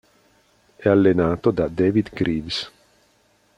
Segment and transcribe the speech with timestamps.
[0.77, 2.71] È allenato da David Greaves.